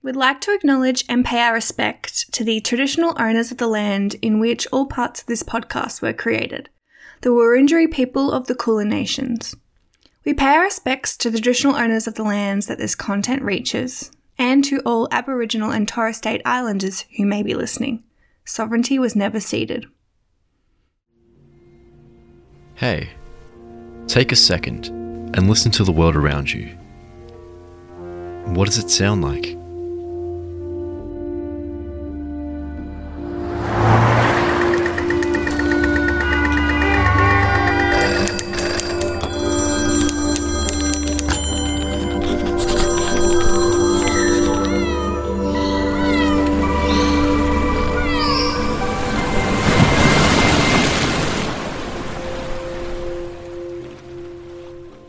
We'd 0.00 0.14
like 0.14 0.40
to 0.42 0.54
acknowledge 0.54 1.04
and 1.08 1.24
pay 1.24 1.40
our 1.40 1.54
respect 1.54 2.32
to 2.32 2.44
the 2.44 2.60
traditional 2.60 3.14
owners 3.18 3.50
of 3.50 3.58
the 3.58 3.66
land 3.66 4.14
in 4.22 4.38
which 4.38 4.68
all 4.70 4.86
parts 4.86 5.20
of 5.20 5.26
this 5.26 5.42
podcast 5.42 6.00
were 6.00 6.12
created, 6.12 6.70
the 7.22 7.30
Wurundjeri 7.30 7.90
people 7.90 8.30
of 8.30 8.46
the 8.46 8.54
Kulin 8.54 8.88
Nations. 8.88 9.56
We 10.24 10.34
pay 10.34 10.54
our 10.54 10.62
respects 10.62 11.16
to 11.16 11.30
the 11.30 11.38
traditional 11.40 11.74
owners 11.74 12.06
of 12.06 12.14
the 12.14 12.22
lands 12.22 12.66
that 12.66 12.78
this 12.78 12.94
content 12.94 13.42
reaches, 13.42 14.12
and 14.38 14.64
to 14.64 14.78
all 14.86 15.08
Aboriginal 15.10 15.72
and 15.72 15.88
Torres 15.88 16.18
Strait 16.18 16.42
Islanders 16.44 17.04
who 17.16 17.26
may 17.26 17.42
be 17.42 17.54
listening. 17.54 18.04
Sovereignty 18.44 19.00
was 19.00 19.16
never 19.16 19.40
ceded. 19.40 19.86
Hey, 22.76 23.10
take 24.06 24.30
a 24.30 24.36
second 24.36 24.86
and 25.34 25.48
listen 25.48 25.72
to 25.72 25.82
the 25.82 25.90
world 25.90 26.14
around 26.14 26.52
you. 26.52 26.68
What 28.54 28.66
does 28.66 28.78
it 28.78 28.90
sound 28.90 29.22
like? 29.22 29.58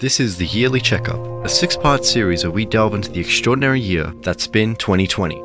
This 0.10 0.20
is 0.20 0.38
the 0.38 0.48
Yearly 0.48 0.82
Checkup, 0.82 1.24
a 1.46 1.48
six 1.48 1.78
part 1.78 2.04
series 2.04 2.44
where 2.44 2.50
we 2.50 2.66
delve 2.66 2.96
into 2.96 3.12
the 3.12 3.20
extraordinary 3.20 3.80
year 3.80 4.12
that's 4.24 4.48
been 4.48 4.76
2020. 4.78 5.36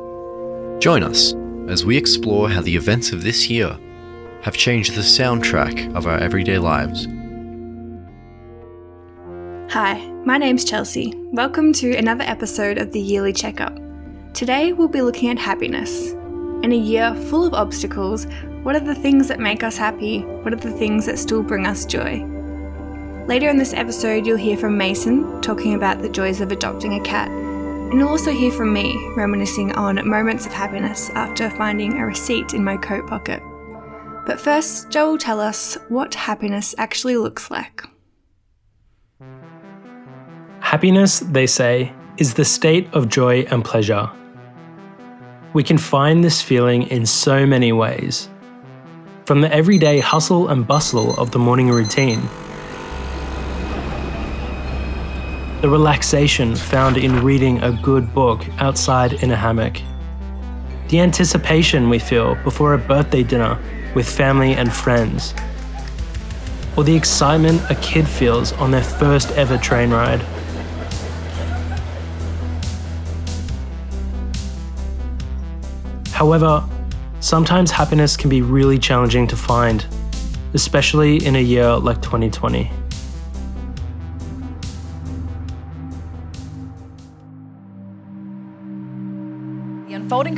Join 0.79 1.03
us 1.03 1.35
as 1.67 1.85
we 1.85 1.95
explore 1.95 2.49
how 2.49 2.61
the 2.61 2.75
events 2.75 3.11
of 3.11 3.21
this 3.21 3.47
year 3.47 3.77
have 4.41 4.57
changed 4.57 4.95
the 4.95 5.01
soundtrack 5.01 5.95
of 5.95 6.07
our 6.07 6.17
everyday 6.17 6.57
lives. 6.57 7.05
Hi, 9.71 10.03
my 10.25 10.39
name's 10.39 10.65
Chelsea. 10.65 11.13
Welcome 11.31 11.71
to 11.73 11.95
another 11.95 12.23
episode 12.23 12.79
of 12.79 12.91
the 12.91 12.99
Yearly 12.99 13.33
Checkup. 13.33 13.77
Today 14.33 14.73
we'll 14.73 14.87
be 14.87 15.03
looking 15.03 15.29
at 15.29 15.37
happiness. 15.37 16.13
In 16.63 16.71
a 16.71 16.75
year 16.75 17.13
full 17.29 17.45
of 17.45 17.53
obstacles, 17.53 18.25
what 18.63 18.75
are 18.75 18.79
the 18.79 18.95
things 18.95 19.27
that 19.27 19.39
make 19.39 19.61
us 19.61 19.77
happy? 19.77 20.21
What 20.21 20.53
are 20.53 20.55
the 20.55 20.71
things 20.71 21.05
that 21.05 21.19
still 21.19 21.43
bring 21.43 21.67
us 21.67 21.85
joy? 21.85 22.34
Later 23.27 23.49
in 23.49 23.57
this 23.57 23.73
episode, 23.73 24.27
you'll 24.27 24.37
hear 24.37 24.55
from 24.55 24.77
Mason 24.77 25.41
talking 25.41 25.73
about 25.73 25.99
the 25.99 26.09
joys 26.09 26.41
of 26.41 26.51
adopting 26.51 26.93
a 26.93 26.99
cat, 26.99 27.27
and 27.27 27.93
you'll 27.93 28.09
also 28.09 28.29
hear 28.29 28.51
from 28.51 28.71
me 28.71 28.95
reminiscing 29.17 29.71
on 29.71 30.07
moments 30.07 30.45
of 30.45 30.53
happiness 30.53 31.09
after 31.09 31.49
finding 31.49 31.97
a 31.97 32.05
receipt 32.05 32.53
in 32.53 32.63
my 32.63 32.77
coat 32.77 33.07
pocket. 33.07 33.41
But 34.27 34.39
first, 34.39 34.91
Joel 34.91 35.13
will 35.13 35.17
tell 35.17 35.39
us 35.39 35.75
what 35.89 36.13
happiness 36.13 36.75
actually 36.77 37.17
looks 37.17 37.49
like. 37.49 37.83
Happiness, 40.59 41.21
they 41.21 41.47
say, 41.47 41.91
is 42.17 42.35
the 42.35 42.45
state 42.45 42.87
of 42.93 43.09
joy 43.09 43.41
and 43.49 43.65
pleasure. 43.65 44.07
We 45.53 45.63
can 45.63 45.79
find 45.79 46.23
this 46.23 46.43
feeling 46.43 46.83
in 46.89 47.07
so 47.07 47.43
many 47.47 47.71
ways. 47.71 48.29
From 49.25 49.41
the 49.41 49.51
everyday 49.51 49.99
hustle 49.99 50.49
and 50.49 50.67
bustle 50.67 51.19
of 51.19 51.31
the 51.31 51.39
morning 51.39 51.69
routine 51.69 52.29
the 55.61 55.69
relaxation 55.69 56.55
found 56.55 56.97
in 56.97 57.23
reading 57.23 57.61
a 57.63 57.71
good 57.81 58.13
book 58.13 58.45
outside 58.59 59.13
in 59.23 59.31
a 59.31 59.35
hammock, 59.35 59.81
the 60.89 60.99
anticipation 60.99 61.89
we 61.89 61.97
feel 61.97 62.35
before 62.43 62.73
a 62.73 62.77
birthday 62.77 63.23
dinner 63.23 63.57
with 63.95 64.07
family 64.07 64.53
and 64.53 64.71
friends, 64.71 65.33
or 66.77 66.83
the 66.83 66.95
excitement 66.95 67.61
a 67.69 67.75
kid 67.75 68.07
feels 68.07 68.51
on 68.53 68.69
their 68.69 68.83
first 68.83 69.31
ever 69.31 69.57
train 69.57 69.89
ride. 69.89 70.21
However, 76.11 76.63
sometimes 77.21 77.71
happiness 77.71 78.15
can 78.15 78.29
be 78.29 78.41
really 78.41 78.77
challenging 78.77 79.25
to 79.27 79.35
find, 79.35 79.85
especially 80.53 81.25
in 81.25 81.35
a 81.37 81.41
year 81.41 81.75
like 81.75 82.01
2020. 82.01 82.71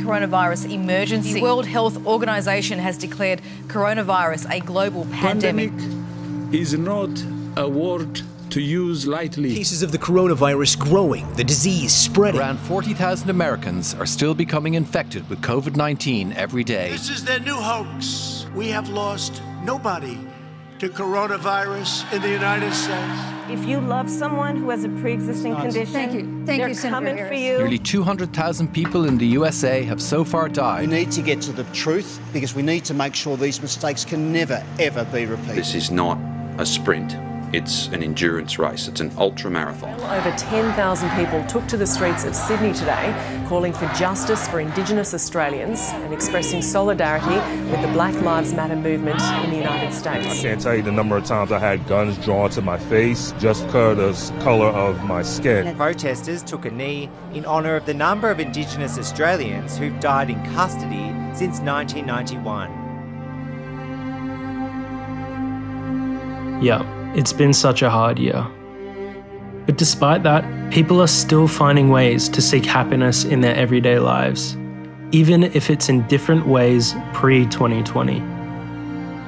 Coronavirus 0.08 0.72
emergency. 0.72 1.34
The 1.34 1.42
World 1.42 1.66
Health 1.66 2.06
Organization 2.06 2.78
has 2.78 2.96
declared 2.96 3.42
coronavirus 3.66 4.50
a 4.50 4.60
global 4.60 5.04
pandemic. 5.12 5.70
Pandemic 5.70 6.54
is 6.54 6.72
not 6.72 7.10
a 7.58 7.68
word 7.68 8.22
to 8.48 8.62
use 8.62 9.06
lightly. 9.06 9.54
Cases 9.54 9.82
of 9.82 9.92
the 9.92 9.98
coronavirus 9.98 10.78
growing, 10.78 11.30
the 11.34 11.44
disease 11.44 11.92
spreading. 11.92 12.40
Around 12.40 12.56
40,000 12.60 13.28
Americans 13.28 13.92
are 13.96 14.06
still 14.06 14.32
becoming 14.32 14.74
infected 14.74 15.28
with 15.28 15.42
COVID 15.42 15.76
19 15.76 16.32
every 16.32 16.64
day. 16.64 16.88
This 16.88 17.10
is 17.10 17.22
their 17.22 17.40
new 17.40 17.56
hoax. 17.56 18.46
We 18.54 18.68
have 18.68 18.88
lost 18.88 19.42
nobody 19.62 20.16
to 20.78 20.88
coronavirus 20.88 22.12
in 22.12 22.22
the 22.22 22.28
United 22.28 22.72
States. 22.72 23.20
If 23.50 23.64
you 23.66 23.80
love 23.80 24.08
someone 24.08 24.56
who 24.56 24.70
has 24.70 24.84
a 24.84 24.88
pre-existing 24.88 25.56
condition, 25.56 25.92
thank 25.92 26.12
you, 26.12 26.46
thank 26.46 26.60
they're 26.60 26.68
you, 26.68 26.74
Senator 26.74 27.06
Kamala 27.06 27.16
Harris. 27.16 27.28
for 27.28 27.34
you. 27.34 27.58
Nearly 27.58 27.78
200,000 27.78 28.72
people 28.72 29.06
in 29.06 29.18
the 29.18 29.26
USA 29.26 29.82
have 29.82 30.00
so 30.00 30.22
far 30.22 30.48
died. 30.48 30.88
We 30.88 30.94
need 30.94 31.10
to 31.12 31.22
get 31.22 31.40
to 31.42 31.52
the 31.52 31.64
truth 31.72 32.20
because 32.32 32.54
we 32.54 32.62
need 32.62 32.84
to 32.84 32.94
make 32.94 33.14
sure 33.14 33.36
these 33.36 33.60
mistakes 33.60 34.04
can 34.04 34.32
never, 34.32 34.62
ever 34.78 35.04
be 35.06 35.26
repeated. 35.26 35.56
This 35.56 35.74
is 35.74 35.90
not 35.90 36.18
a 36.58 36.66
sprint. 36.66 37.16
It's 37.50 37.86
an 37.88 38.02
endurance 38.02 38.58
race. 38.58 38.88
It's 38.88 39.00
an 39.00 39.10
ultra 39.16 39.50
marathon. 39.50 39.98
Over 40.00 40.36
10,000 40.36 41.10
people 41.16 41.42
took 41.46 41.66
to 41.68 41.78
the 41.78 41.86
streets 41.86 42.24
of 42.24 42.34
Sydney 42.34 42.74
today, 42.74 43.14
calling 43.48 43.72
for 43.72 43.86
justice 43.94 44.46
for 44.48 44.60
Indigenous 44.60 45.14
Australians 45.14 45.80
and 45.80 46.12
expressing 46.12 46.60
solidarity 46.60 47.36
with 47.70 47.80
the 47.80 47.88
Black 47.88 48.14
Lives 48.20 48.52
Matter 48.52 48.76
movement 48.76 49.20
in 49.44 49.50
the 49.50 49.56
United 49.56 49.94
States. 49.94 50.26
I 50.26 50.42
can't 50.42 50.60
tell 50.60 50.76
you 50.76 50.82
the 50.82 50.92
number 50.92 51.16
of 51.16 51.24
times 51.24 51.50
I 51.50 51.58
had 51.58 51.86
guns 51.86 52.18
drawn 52.18 52.50
to 52.50 52.60
my 52.60 52.76
face 52.78 53.32
just 53.38 53.64
because 53.64 53.98
of 53.98 54.36
the 54.36 54.44
color 54.44 54.66
of 54.66 55.02
my 55.04 55.22
skin. 55.22 55.74
Protesters 55.74 56.42
took 56.42 56.66
a 56.66 56.70
knee 56.70 57.08
in 57.32 57.46
honour 57.46 57.76
of 57.76 57.86
the 57.86 57.94
number 57.94 58.30
of 58.30 58.40
Indigenous 58.40 58.98
Australians 58.98 59.78
who've 59.78 59.98
died 60.00 60.28
in 60.28 60.44
custody 60.54 61.14
since 61.34 61.60
1991. 61.60 62.88
Yeah, 66.60 66.82
it's 67.16 67.32
been 67.32 67.52
such 67.52 67.82
a 67.82 67.90
hard 67.90 68.18
year. 68.18 68.46
But 69.66 69.76
despite 69.76 70.22
that, 70.22 70.72
people 70.72 71.00
are 71.00 71.06
still 71.06 71.46
finding 71.46 71.90
ways 71.90 72.28
to 72.30 72.40
seek 72.40 72.64
happiness 72.64 73.24
in 73.24 73.40
their 73.40 73.54
everyday 73.54 73.98
lives, 73.98 74.56
even 75.12 75.44
if 75.44 75.70
it's 75.70 75.88
in 75.88 76.06
different 76.08 76.46
ways 76.46 76.94
pre 77.12 77.44
2020. 77.46 78.22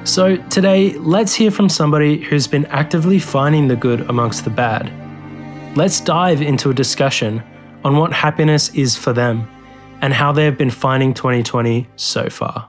So, 0.03 0.37
today, 0.49 0.93
let's 0.93 1.35
hear 1.35 1.51
from 1.51 1.69
somebody 1.69 2.19
who's 2.21 2.47
been 2.47 2.65
actively 2.67 3.19
finding 3.19 3.67
the 3.67 3.75
good 3.75 4.01
amongst 4.09 4.43
the 4.43 4.49
bad. 4.49 4.91
Let's 5.77 5.99
dive 5.99 6.41
into 6.41 6.71
a 6.71 6.73
discussion 6.73 7.43
on 7.83 7.97
what 7.97 8.11
happiness 8.11 8.73
is 8.73 8.97
for 8.97 9.13
them 9.13 9.47
and 10.01 10.11
how 10.11 10.31
they've 10.31 10.57
been 10.57 10.71
finding 10.71 11.13
2020 11.13 11.87
so 11.95 12.29
far. 12.29 12.67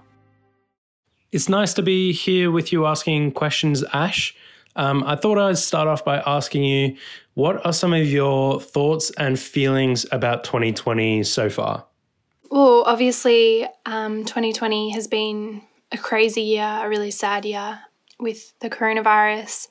It's 1.33 1.49
nice 1.49 1.73
to 1.75 1.83
be 1.83 2.13
here 2.13 2.51
with 2.51 2.73
you 2.73 2.85
asking 2.85 3.33
questions, 3.33 3.83
Ash. 3.95 4.35
Um, 4.77 5.05
I 5.05 5.17
thought 5.17 5.39
I'd 5.39 5.59
start 5.59 5.89
off 5.89 6.05
by 6.05 6.23
asking 6.27 6.65
you 6.65 6.97
what 7.35 7.65
are 7.65 7.73
some 7.73 7.93
of 7.93 8.07
your 8.07 8.61
thoughts 8.61 9.11
and 9.19 9.39
feelings 9.39 10.07
about 10.13 10.45
2020 10.45 11.23
so 11.25 11.49
far? 11.49 11.87
Well, 12.51 12.83
obviously, 12.85 13.67
um, 13.87 14.25
2020 14.25 14.91
has 14.91 15.07
been 15.09 15.63
a 15.91 15.99
crazy 15.99 16.43
year, 16.43 16.81
a 16.83 16.89
really 16.89 17.11
sad 17.11 17.45
year 17.45 17.81
with 18.21 18.59
the 18.61 18.69
coronavirus, 18.69 19.69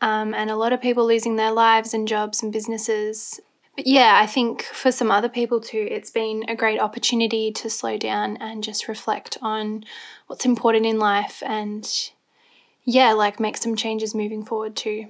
um, 0.00 0.34
and 0.34 0.50
a 0.50 0.56
lot 0.56 0.72
of 0.72 0.80
people 0.80 1.06
losing 1.06 1.36
their 1.36 1.52
lives 1.52 1.94
and 1.94 2.06
jobs 2.06 2.42
and 2.42 2.52
businesses. 2.52 3.40
But 3.74 3.86
yeah, 3.86 4.18
I 4.20 4.26
think 4.26 4.62
for 4.62 4.90
some 4.90 5.10
other 5.10 5.28
people 5.28 5.60
too, 5.60 5.86
it's 5.90 6.10
been 6.10 6.44
a 6.48 6.56
great 6.56 6.80
opportunity 6.80 7.52
to 7.52 7.68
slow 7.68 7.98
down 7.98 8.36
and 8.38 8.64
just 8.64 8.88
reflect 8.88 9.36
on 9.42 9.84
what's 10.28 10.46
important 10.46 10.86
in 10.86 10.98
life 10.98 11.42
and 11.44 12.10
yeah, 12.86 13.12
like 13.12 13.38
make 13.38 13.58
some 13.58 13.76
changes 13.76 14.14
moving 14.14 14.44
forward 14.44 14.74
too. 14.74 15.08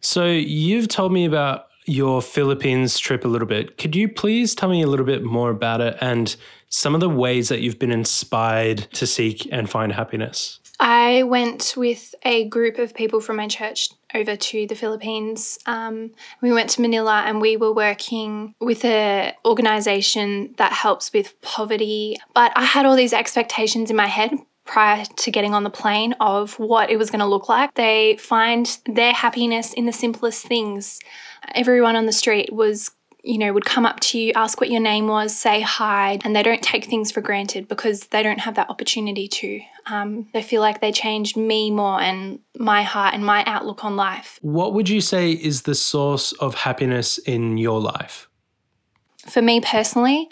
So, 0.00 0.24
you've 0.26 0.88
told 0.88 1.12
me 1.12 1.26
about 1.26 1.66
your 1.84 2.22
Philippines 2.22 2.98
trip 2.98 3.24
a 3.24 3.28
little 3.28 3.48
bit. 3.48 3.76
Could 3.76 3.96
you 3.96 4.08
please 4.08 4.54
tell 4.54 4.68
me 4.68 4.80
a 4.80 4.86
little 4.86 5.04
bit 5.04 5.22
more 5.24 5.50
about 5.50 5.80
it 5.80 5.96
and 6.00 6.34
some 6.68 6.94
of 6.94 7.00
the 7.00 7.08
ways 7.08 7.48
that 7.48 7.60
you've 7.60 7.78
been 7.78 7.90
inspired 7.90 8.78
to 8.92 9.06
seek 9.06 9.48
and 9.52 9.68
find 9.68 9.92
happiness? 9.92 10.60
I 10.78 11.24
went 11.24 11.74
with 11.76 12.14
a 12.22 12.48
group 12.48 12.78
of 12.78 12.94
people 12.94 13.20
from 13.20 13.36
my 13.36 13.48
church 13.48 13.90
over 14.14 14.34
to 14.34 14.66
the 14.66 14.74
Philippines. 14.74 15.58
Um, 15.66 16.12
we 16.40 16.52
went 16.52 16.70
to 16.70 16.80
Manila 16.80 17.22
and 17.26 17.40
we 17.40 17.58
were 17.58 17.72
working 17.72 18.54
with 18.60 18.84
an 18.84 19.34
organization 19.44 20.54
that 20.56 20.72
helps 20.72 21.12
with 21.12 21.38
poverty. 21.42 22.16
But 22.34 22.52
I 22.56 22.64
had 22.64 22.86
all 22.86 22.96
these 22.96 23.12
expectations 23.12 23.90
in 23.90 23.96
my 23.96 24.06
head 24.06 24.32
prior 24.70 25.04
to 25.04 25.30
getting 25.32 25.52
on 25.52 25.64
the 25.64 25.70
plane 25.70 26.14
of 26.20 26.56
what 26.60 26.90
it 26.90 26.96
was 26.96 27.10
going 27.10 27.18
to 27.18 27.26
look 27.26 27.48
like. 27.48 27.74
They 27.74 28.16
find 28.18 28.78
their 28.86 29.12
happiness 29.12 29.72
in 29.72 29.86
the 29.86 29.92
simplest 29.92 30.46
things. 30.46 31.00
Everyone 31.56 31.96
on 31.96 32.06
the 32.06 32.12
street 32.12 32.52
was 32.52 32.92
you 33.22 33.36
know, 33.36 33.52
would 33.52 33.66
come 33.66 33.84
up 33.84 34.00
to 34.00 34.18
you, 34.18 34.32
ask 34.34 34.62
what 34.62 34.70
your 34.70 34.80
name 34.80 35.06
was, 35.06 35.36
say 35.36 35.60
hi, 35.60 36.18
and 36.24 36.34
they 36.34 36.42
don't 36.42 36.62
take 36.62 36.86
things 36.86 37.12
for 37.12 37.20
granted 37.20 37.68
because 37.68 38.06
they 38.06 38.22
don't 38.22 38.38
have 38.38 38.54
that 38.54 38.70
opportunity 38.70 39.28
to. 39.28 39.60
Um, 39.90 40.28
they 40.32 40.40
feel 40.40 40.62
like 40.62 40.80
they 40.80 40.90
changed 40.90 41.36
me 41.36 41.70
more 41.70 42.00
and 42.00 42.38
my 42.56 42.82
heart 42.82 43.12
and 43.12 43.22
my 43.22 43.44
outlook 43.44 43.84
on 43.84 43.94
life. 43.94 44.38
What 44.40 44.72
would 44.72 44.88
you 44.88 45.02
say 45.02 45.32
is 45.32 45.62
the 45.62 45.74
source 45.74 46.32
of 46.34 46.54
happiness 46.54 47.18
in 47.18 47.58
your 47.58 47.78
life? 47.78 48.26
For 49.28 49.42
me 49.42 49.60
personally, 49.60 50.30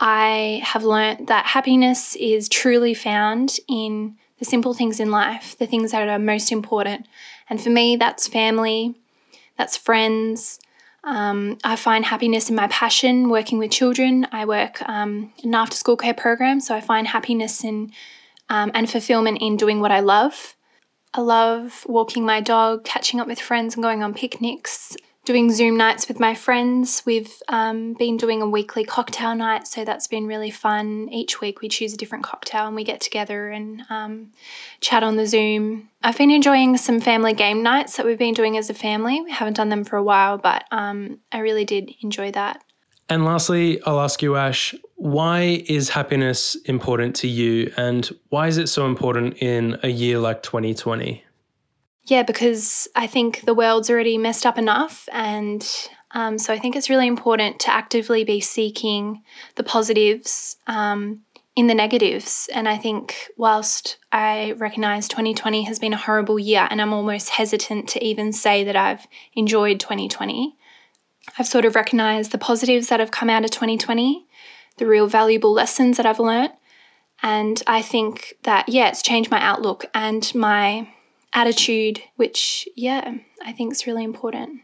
I 0.00 0.62
have 0.64 0.82
learnt 0.82 1.26
that 1.28 1.46
happiness 1.46 2.16
is 2.16 2.48
truly 2.48 2.94
found 2.94 3.58
in 3.68 4.16
the 4.38 4.44
simple 4.44 4.72
things 4.72 4.98
in 4.98 5.10
life, 5.10 5.56
the 5.58 5.66
things 5.66 5.92
that 5.92 6.08
are 6.08 6.18
most 6.18 6.50
important. 6.50 7.06
And 7.48 7.60
for 7.60 7.68
me, 7.68 7.96
that's 7.96 8.26
family, 8.26 8.94
that's 9.58 9.76
friends, 9.76 10.58
um, 11.04 11.58
I 11.64 11.76
find 11.76 12.04
happiness 12.04 12.50
in 12.50 12.56
my 12.56 12.68
passion 12.68 13.30
working 13.30 13.58
with 13.58 13.70
children. 13.70 14.26
I 14.32 14.44
work 14.44 14.86
um, 14.88 15.32
in 15.42 15.50
an 15.50 15.54
after 15.54 15.76
school 15.76 15.96
care 15.96 16.14
program, 16.14 16.60
so 16.60 16.74
I 16.74 16.80
find 16.80 17.06
happiness 17.06 17.64
in 17.64 17.92
um, 18.48 18.70
and 18.74 18.90
fulfillment 18.90 19.38
in 19.40 19.56
doing 19.56 19.80
what 19.80 19.92
I 19.92 20.00
love. 20.00 20.56
I 21.14 21.22
love 21.22 21.84
walking 21.88 22.24
my 22.24 22.40
dog, 22.40 22.84
catching 22.84 23.18
up 23.18 23.26
with 23.26 23.40
friends, 23.40 23.74
and 23.74 23.82
going 23.82 24.02
on 24.02 24.12
picnics 24.12 24.96
doing 25.30 25.52
Zoom 25.52 25.76
nights 25.76 26.08
with 26.08 26.18
my 26.18 26.34
friends. 26.34 27.04
We've 27.06 27.32
um, 27.46 27.92
been 27.94 28.16
doing 28.16 28.42
a 28.42 28.48
weekly 28.48 28.82
cocktail 28.82 29.32
night, 29.36 29.68
so 29.68 29.84
that's 29.84 30.08
been 30.08 30.26
really 30.26 30.50
fun. 30.50 31.08
Each 31.12 31.40
week 31.40 31.60
we 31.60 31.68
choose 31.68 31.94
a 31.94 31.96
different 31.96 32.24
cocktail 32.24 32.66
and 32.66 32.74
we 32.74 32.82
get 32.82 33.00
together 33.00 33.48
and 33.48 33.82
um, 33.90 34.32
chat 34.80 35.04
on 35.04 35.14
the 35.14 35.28
Zoom. 35.28 35.88
I've 36.02 36.18
been 36.18 36.32
enjoying 36.32 36.76
some 36.78 36.98
family 37.00 37.32
game 37.32 37.62
nights 37.62 37.96
that 37.96 38.06
we've 38.06 38.18
been 38.18 38.34
doing 38.34 38.56
as 38.56 38.70
a 38.70 38.74
family. 38.74 39.20
We 39.20 39.30
haven't 39.30 39.54
done 39.54 39.68
them 39.68 39.84
for 39.84 39.94
a 39.94 40.02
while, 40.02 40.36
but 40.36 40.64
um, 40.72 41.20
I 41.30 41.38
really 41.38 41.64
did 41.64 41.92
enjoy 42.02 42.32
that. 42.32 42.64
And 43.08 43.24
lastly, 43.24 43.80
I'll 43.86 44.00
ask 44.00 44.22
you, 44.22 44.34
Ash, 44.34 44.74
why 44.96 45.62
is 45.68 45.90
happiness 45.90 46.56
important 46.64 47.14
to 47.16 47.28
you 47.28 47.72
and 47.76 48.04
why 48.30 48.48
is 48.48 48.58
it 48.58 48.66
so 48.68 48.84
important 48.84 49.36
in 49.36 49.78
a 49.84 49.88
year 49.90 50.18
like 50.18 50.42
2020? 50.42 51.22
Yeah, 52.04 52.22
because 52.22 52.88
I 52.96 53.06
think 53.06 53.42
the 53.42 53.54
world's 53.54 53.90
already 53.90 54.18
messed 54.18 54.46
up 54.46 54.58
enough. 54.58 55.08
And 55.12 55.66
um, 56.12 56.38
so 56.38 56.52
I 56.52 56.58
think 56.58 56.74
it's 56.76 56.90
really 56.90 57.06
important 57.06 57.60
to 57.60 57.72
actively 57.72 58.24
be 58.24 58.40
seeking 58.40 59.22
the 59.54 59.62
positives 59.62 60.56
um, 60.66 61.20
in 61.54 61.66
the 61.66 61.74
negatives. 61.74 62.48
And 62.52 62.68
I 62.68 62.76
think, 62.78 63.14
whilst 63.36 63.98
I 64.12 64.52
recognize 64.52 65.08
2020 65.08 65.64
has 65.64 65.78
been 65.78 65.92
a 65.92 65.98
horrible 65.98 66.38
year, 66.38 66.66
and 66.70 66.80
I'm 66.80 66.92
almost 66.92 67.30
hesitant 67.30 67.88
to 67.90 68.04
even 68.04 68.32
say 68.32 68.64
that 68.64 68.76
I've 68.76 69.06
enjoyed 69.34 69.78
2020, 69.78 70.56
I've 71.38 71.46
sort 71.46 71.64
of 71.64 71.74
recognized 71.74 72.32
the 72.32 72.38
positives 72.38 72.88
that 72.88 73.00
have 73.00 73.10
come 73.10 73.30
out 73.30 73.44
of 73.44 73.50
2020, 73.50 74.26
the 74.78 74.86
real 74.86 75.06
valuable 75.06 75.52
lessons 75.52 75.96
that 75.96 76.06
I've 76.06 76.18
learnt. 76.18 76.52
And 77.22 77.62
I 77.66 77.82
think 77.82 78.34
that, 78.44 78.68
yeah, 78.68 78.88
it's 78.88 79.02
changed 79.02 79.30
my 79.30 79.40
outlook 79.40 79.84
and 79.94 80.34
my 80.34 80.88
attitude, 81.32 82.02
which, 82.16 82.68
yeah, 82.76 83.14
I 83.44 83.52
think 83.52 83.72
is 83.72 83.86
really 83.86 84.04
important. 84.04 84.60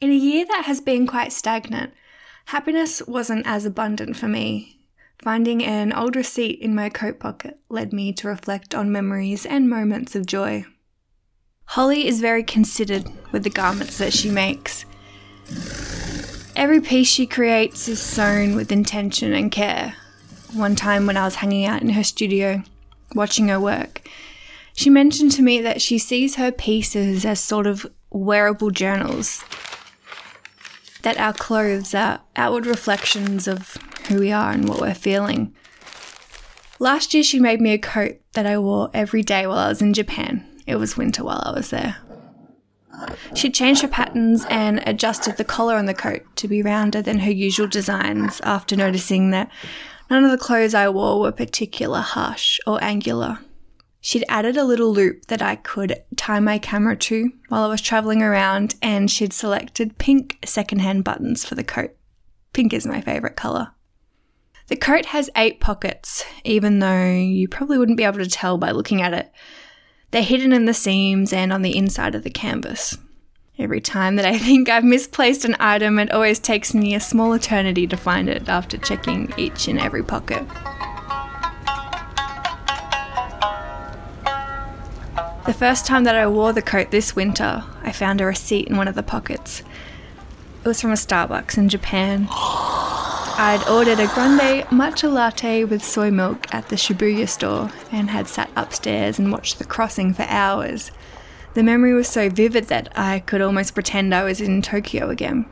In 0.00 0.10
a 0.10 0.14
year 0.14 0.46
that 0.46 0.64
has 0.64 0.80
been 0.80 1.06
quite 1.06 1.32
stagnant, 1.32 1.92
happiness 2.46 3.02
wasn't 3.06 3.46
as 3.46 3.64
abundant 3.64 4.16
for 4.16 4.28
me. 4.28 4.78
Finding 5.22 5.62
an 5.62 5.92
old 5.92 6.16
receipt 6.16 6.58
in 6.60 6.74
my 6.74 6.88
coat 6.88 7.20
pocket 7.20 7.58
led 7.68 7.92
me 7.92 8.12
to 8.14 8.28
reflect 8.28 8.74
on 8.74 8.90
memories 8.90 9.44
and 9.44 9.68
moments 9.68 10.16
of 10.16 10.24
joy. 10.24 10.64
Holly 11.66 12.06
is 12.06 12.20
very 12.20 12.42
considered 12.42 13.04
with 13.30 13.44
the 13.44 13.50
garments 13.50 13.98
that 13.98 14.14
she 14.14 14.30
makes. 14.30 14.86
Every 16.56 16.80
piece 16.80 17.08
she 17.08 17.26
creates 17.26 17.86
is 17.86 18.00
sewn 18.00 18.56
with 18.56 18.72
intention 18.72 19.34
and 19.34 19.52
care. 19.52 19.94
One 20.52 20.74
time 20.74 21.06
when 21.06 21.16
I 21.16 21.24
was 21.24 21.36
hanging 21.36 21.66
out 21.66 21.82
in 21.82 21.90
her 21.90 22.02
studio, 22.02 22.62
watching 23.14 23.48
her 23.48 23.60
work, 23.60 24.02
she 24.80 24.88
mentioned 24.88 25.30
to 25.30 25.42
me 25.42 25.60
that 25.60 25.82
she 25.82 25.98
sees 25.98 26.36
her 26.36 26.50
pieces 26.50 27.26
as 27.26 27.38
sort 27.38 27.66
of 27.66 27.86
wearable 28.10 28.70
journals, 28.70 29.44
that 31.02 31.18
our 31.18 31.34
clothes 31.34 31.94
are 31.94 32.22
outward 32.34 32.64
reflections 32.64 33.46
of 33.46 33.76
who 34.08 34.18
we 34.18 34.32
are 34.32 34.52
and 34.52 34.66
what 34.66 34.80
we're 34.80 34.94
feeling. 34.94 35.54
Last 36.78 37.12
year, 37.12 37.22
she 37.22 37.38
made 37.38 37.60
me 37.60 37.74
a 37.74 37.78
coat 37.78 38.22
that 38.32 38.46
I 38.46 38.56
wore 38.56 38.88
every 38.94 39.20
day 39.20 39.46
while 39.46 39.58
I 39.58 39.68
was 39.68 39.82
in 39.82 39.92
Japan. 39.92 40.46
It 40.66 40.76
was 40.76 40.96
winter 40.96 41.24
while 41.24 41.42
I 41.44 41.52
was 41.52 41.68
there. 41.68 41.98
She 43.34 43.50
changed 43.50 43.82
her 43.82 43.88
patterns 43.88 44.46
and 44.48 44.82
adjusted 44.86 45.36
the 45.36 45.44
collar 45.44 45.74
on 45.74 45.84
the 45.84 45.92
coat 45.92 46.22
to 46.36 46.48
be 46.48 46.62
rounder 46.62 47.02
than 47.02 47.18
her 47.18 47.30
usual 47.30 47.66
designs 47.66 48.40
after 48.44 48.76
noticing 48.76 49.30
that 49.32 49.50
none 50.08 50.24
of 50.24 50.30
the 50.30 50.38
clothes 50.38 50.72
I 50.72 50.88
wore 50.88 51.20
were 51.20 51.32
particular 51.32 52.00
harsh 52.00 52.58
or 52.66 52.82
angular. 52.82 53.40
She'd 54.00 54.24
added 54.28 54.56
a 54.56 54.64
little 54.64 54.92
loop 54.92 55.26
that 55.26 55.42
I 55.42 55.56
could 55.56 56.02
tie 56.16 56.40
my 56.40 56.58
camera 56.58 56.96
to 56.96 57.32
while 57.48 57.64
I 57.64 57.68
was 57.68 57.82
traveling 57.82 58.22
around, 58.22 58.74
and 58.80 59.10
she'd 59.10 59.32
selected 59.32 59.98
pink 59.98 60.38
secondhand 60.44 61.04
buttons 61.04 61.44
for 61.44 61.54
the 61.54 61.64
coat. 61.64 61.94
Pink 62.52 62.72
is 62.72 62.86
my 62.86 63.00
favourite 63.00 63.36
colour. 63.36 63.72
The 64.68 64.76
coat 64.76 65.06
has 65.06 65.28
eight 65.36 65.60
pockets, 65.60 66.24
even 66.44 66.78
though 66.78 67.10
you 67.12 67.48
probably 67.48 67.76
wouldn't 67.76 67.98
be 67.98 68.04
able 68.04 68.18
to 68.18 68.26
tell 68.26 68.56
by 68.56 68.70
looking 68.70 69.02
at 69.02 69.12
it. 69.12 69.30
They're 70.12 70.22
hidden 70.22 70.52
in 70.52 70.64
the 70.64 70.74
seams 70.74 71.32
and 71.32 71.52
on 71.52 71.62
the 71.62 71.76
inside 71.76 72.14
of 72.14 72.22
the 72.22 72.30
canvas. 72.30 72.96
Every 73.58 73.80
time 73.80 74.16
that 74.16 74.24
I 74.24 74.38
think 74.38 74.68
I've 74.68 74.84
misplaced 74.84 75.44
an 75.44 75.56
item, 75.60 75.98
it 75.98 76.10
always 76.10 76.38
takes 76.38 76.72
me 76.72 76.94
a 76.94 77.00
small 77.00 77.34
eternity 77.34 77.86
to 77.86 77.96
find 77.96 78.28
it 78.28 78.48
after 78.48 78.78
checking 78.78 79.32
each 79.36 79.68
and 79.68 79.78
every 79.78 80.02
pocket. 80.02 80.44
The 85.50 85.58
first 85.58 85.84
time 85.84 86.04
that 86.04 86.14
I 86.14 86.28
wore 86.28 86.52
the 86.52 86.62
coat 86.62 86.92
this 86.92 87.16
winter, 87.16 87.64
I 87.82 87.90
found 87.90 88.20
a 88.20 88.24
receipt 88.24 88.68
in 88.68 88.76
one 88.76 88.86
of 88.86 88.94
the 88.94 89.02
pockets. 89.02 89.64
It 90.64 90.68
was 90.68 90.80
from 90.80 90.92
a 90.92 90.94
Starbucks 90.94 91.58
in 91.58 91.68
Japan. 91.68 92.28
I'd 92.30 93.66
ordered 93.68 93.98
a 93.98 94.06
grande 94.06 94.64
matcha 94.66 95.12
latte 95.12 95.64
with 95.64 95.82
soy 95.82 96.12
milk 96.12 96.46
at 96.54 96.68
the 96.68 96.76
Shibuya 96.76 97.28
store 97.28 97.72
and 97.90 98.10
had 98.10 98.28
sat 98.28 98.48
upstairs 98.54 99.18
and 99.18 99.32
watched 99.32 99.58
the 99.58 99.64
crossing 99.64 100.14
for 100.14 100.22
hours. 100.28 100.92
The 101.54 101.64
memory 101.64 101.94
was 101.94 102.06
so 102.06 102.30
vivid 102.30 102.66
that 102.66 102.96
I 102.96 103.18
could 103.18 103.42
almost 103.42 103.74
pretend 103.74 104.14
I 104.14 104.22
was 104.22 104.40
in 104.40 104.62
Tokyo 104.62 105.10
again. 105.10 105.46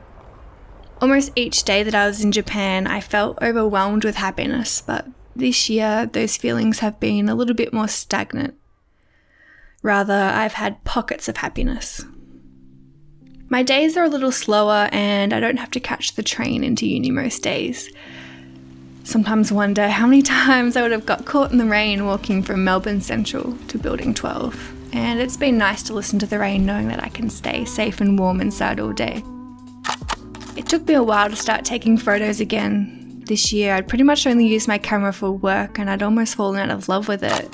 Almost 1.01 1.33
each 1.35 1.63
day 1.63 1.83
that 1.83 1.93
I 1.93 2.07
was 2.07 2.23
in 2.23 2.31
Japan, 2.31 2.87
I 2.87 3.01
felt 3.01 3.37
overwhelmed 3.41 4.05
with 4.05 4.15
happiness, 4.15 4.79
but 4.79 5.07
this 5.35 5.69
year 5.69 6.05
those 6.05 6.37
feelings 6.37 6.79
have 6.79 7.01
been 7.01 7.27
a 7.27 7.35
little 7.35 7.53
bit 7.53 7.73
more 7.73 7.89
stagnant. 7.89 8.55
Rather, 9.81 10.13
I've 10.13 10.53
had 10.53 10.83
pockets 10.83 11.27
of 11.27 11.37
happiness. 11.37 12.03
My 13.51 13.63
days 13.63 13.97
are 13.97 14.03
a 14.03 14.09
little 14.09 14.31
slower 14.31 14.89
and 14.91 15.33
I 15.33 15.39
don't 15.39 15.57
have 15.57 15.71
to 15.71 15.79
catch 15.79 16.13
the 16.13 16.23
train 16.23 16.63
into 16.63 16.85
uni 16.85 17.09
most 17.09 17.41
days. 17.41 17.89
Sometimes 19.03 19.51
wonder 19.51 19.87
how 19.87 20.05
many 20.05 20.21
times 20.45 20.75
I 20.75 20.83
would 20.83 20.91
have 20.91 21.05
got 21.05 21.25
caught 21.25 21.51
in 21.51 21.57
the 21.57 21.65
rain 21.65 22.05
walking 22.05 22.43
from 22.43 22.63
Melbourne 22.63 23.01
Central 23.01 23.57
to 23.69 23.77
Building 23.79 24.13
12. 24.13 24.93
And 24.93 25.19
it's 25.19 25.37
been 25.37 25.57
nice 25.57 25.81
to 25.83 25.93
listen 25.93 26.19
to 26.19 26.27
the 26.27 26.39
rain 26.39 26.65
knowing 26.65 26.89
that 26.89 27.03
I 27.03 27.09
can 27.09 27.29
stay 27.29 27.65
safe 27.65 28.01
and 28.01 28.19
warm 28.19 28.41
inside 28.41 28.79
all 28.79 28.93
day. 28.93 29.23
It 30.55 30.67
took 30.67 30.87
me 30.87 30.93
a 30.93 31.03
while 31.03 31.29
to 31.29 31.35
start 31.35 31.63
taking 31.63 31.97
photos 31.97 32.39
again. 32.39 33.23
This 33.25 33.53
year, 33.53 33.75
I'd 33.75 33.87
pretty 33.87 34.03
much 34.03 34.27
only 34.27 34.45
used 34.45 34.67
my 34.67 34.77
camera 34.77 35.13
for 35.13 35.31
work 35.31 35.79
and 35.79 35.89
I'd 35.89 36.03
almost 36.03 36.35
fallen 36.35 36.59
out 36.59 36.69
of 36.69 36.89
love 36.89 37.07
with 37.07 37.23
it. 37.23 37.49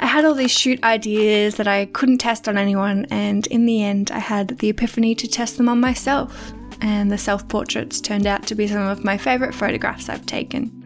I 0.00 0.06
had 0.06 0.24
all 0.24 0.34
these 0.34 0.50
shoot 0.50 0.82
ideas 0.82 1.56
that 1.56 1.68
I 1.68 1.84
couldn't 1.84 2.18
test 2.18 2.48
on 2.48 2.56
anyone, 2.56 3.06
and 3.10 3.46
in 3.48 3.66
the 3.66 3.84
end, 3.84 4.10
I 4.10 4.18
had 4.18 4.58
the 4.58 4.70
epiphany 4.70 5.14
to 5.14 5.28
test 5.28 5.58
them 5.58 5.68
on 5.68 5.78
myself. 5.78 6.52
And 6.80 7.12
the 7.12 7.18
self 7.18 7.46
portraits 7.48 8.00
turned 8.00 8.26
out 8.26 8.46
to 8.46 8.54
be 8.54 8.66
some 8.66 8.86
of 8.86 9.04
my 9.04 9.18
favourite 9.18 9.54
photographs 9.54 10.08
I've 10.08 10.24
taken. 10.24 10.76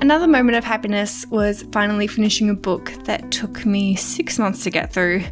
Another 0.00 0.26
moment 0.26 0.56
of 0.56 0.64
happiness 0.64 1.26
was 1.26 1.64
finally 1.72 2.06
finishing 2.06 2.48
a 2.48 2.54
book 2.54 2.90
that 3.04 3.30
took 3.30 3.66
me 3.66 3.94
six 3.94 4.38
months 4.38 4.64
to 4.64 4.70
get 4.70 4.90
through. 4.90 5.22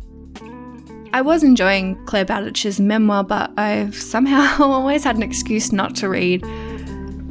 I 1.14 1.22
was 1.22 1.42
enjoying 1.42 2.04
Clare 2.04 2.26
Bowditch's 2.26 2.78
memoir, 2.78 3.24
but 3.24 3.52
I've 3.56 3.94
somehow 3.94 4.62
always 4.62 5.04
had 5.04 5.16
an 5.16 5.22
excuse 5.22 5.72
not 5.72 5.96
to 5.96 6.10
read 6.10 6.44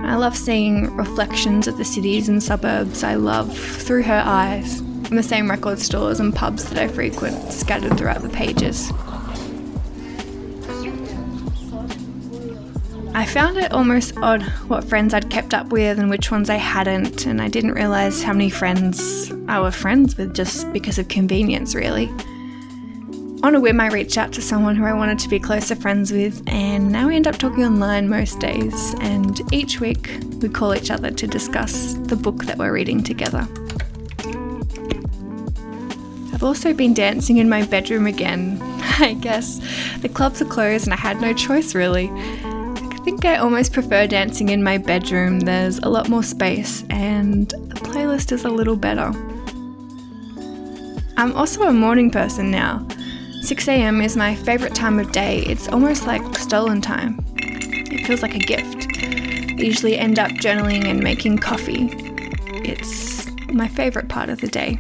I 0.04 0.16
love 0.16 0.36
seeing 0.38 0.96
reflections 0.96 1.68
of 1.68 1.78
the 1.78 1.86
cities 1.86 2.30
and 2.30 2.44
suburbs 2.44 3.04
I 3.04 3.16
love 3.16 3.58
through 3.58 4.04
her 4.04 4.22
eyes. 4.26 4.80
and 4.80 5.18
the 5.18 5.24
same 5.24 5.50
record 5.50 5.80
stores 5.80 6.20
and 6.20 6.34
pubs 6.34 6.66
that 6.70 6.78
I 6.78 6.88
frequent, 6.88 7.52
scattered 7.54 7.98
throughout 7.98 8.22
the 8.22 8.30
pages. 8.30 8.92
I 13.16 13.26
found 13.28 13.58
it 13.58 13.72
almost 13.72 14.18
odd 14.18 14.42
what 14.68 14.84
friends 14.84 15.14
I'd 15.14 15.30
kept 15.30 15.54
up 15.54 15.68
with 15.68 16.00
and 16.00 16.10
which 16.10 16.32
ones 16.32 16.50
I 16.50 16.56
hadn't, 16.56 17.28
and 17.28 17.42
I 17.42 17.48
didn't 17.48 17.74
realise 17.74 18.24
how 18.24 18.34
many 18.34 18.50
friends 18.50 19.32
I 19.48 19.60
were 19.60 19.72
friends 19.72 20.18
with 20.18 20.34
just 20.34 20.72
because 20.74 20.98
of 20.98 21.10
convenience, 21.10 21.76
really. 21.76 22.10
On 23.44 23.56
a 23.56 23.60
whim, 23.60 23.82
I 23.82 23.88
reached 23.88 24.18
out 24.18 24.32
to 24.34 24.42
someone 24.42 24.78
who 24.78 24.86
I 24.86 24.94
wanted 24.94 25.20
to 25.20 25.28
be 25.28 25.38
closer 25.38 25.76
friends 25.76 26.14
with, 26.14 26.42
and 26.48 26.90
now 26.90 27.10
we 27.10 27.18
end 27.18 27.28
up 27.28 27.38
talking 27.38 27.66
online 27.66 28.08
most 28.08 28.40
days, 28.40 28.96
and 29.02 29.42
each 29.54 29.82
week 29.82 30.10
we 30.42 30.48
call 30.48 30.74
each 30.74 30.90
other 30.90 31.12
to 31.12 31.28
discuss 31.28 31.96
the 31.96 32.16
book 32.16 32.46
that 32.46 32.58
we're 32.58 32.72
reading 32.72 33.04
together. 33.04 33.46
I've 36.34 36.42
also 36.42 36.74
been 36.74 36.94
dancing 36.94 37.36
in 37.36 37.50
my 37.50 37.66
bedroom 37.66 38.08
again. 38.08 38.60
I 39.00 39.18
guess 39.20 39.60
the 40.00 40.08
clubs 40.08 40.42
are 40.42 40.46
closed 40.46 40.86
and 40.86 40.94
I 40.94 40.98
had 40.98 41.20
no 41.20 41.34
choice 41.34 41.76
really. 41.76 42.10
I 42.14 43.00
think 43.04 43.26
I 43.26 43.36
almost 43.36 43.74
prefer 43.74 44.08
dancing 44.08 44.50
in 44.50 44.64
my 44.64 44.78
bedroom. 44.78 45.42
There's 45.42 45.80
a 45.80 45.90
lot 45.90 46.08
more 46.08 46.24
space 46.24 46.86
and 46.90 47.50
the 47.50 47.76
playlist 47.76 48.32
is 48.32 48.46
a 48.46 48.50
little 48.50 48.78
better. 48.78 49.12
I'm 51.18 51.34
also 51.34 51.64
a 51.64 51.74
morning 51.74 52.10
person 52.10 52.50
now. 52.50 52.88
6am 53.44 54.02
is 54.02 54.16
my 54.16 54.36
favourite 54.36 54.74
time 54.74 55.00
of 55.00 55.12
day. 55.12 55.40
It's 55.40 55.68
almost 55.68 56.08
like 56.08 56.24
stolen 56.38 56.80
time. 56.80 57.20
It 57.36 58.08
feels 58.08 58.22
like 58.22 58.36
a 58.36 58.40
gift. 58.40 58.88
I 59.04 59.62
usually 59.62 59.98
end 59.98 60.18
up 60.18 60.32
journaling 60.32 60.86
and 60.86 61.04
making 61.04 61.40
coffee. 61.40 61.90
It's 62.64 63.30
my 63.52 63.68
favourite 63.68 64.08
part 64.08 64.30
of 64.30 64.40
the 64.40 64.48
day. 64.48 64.80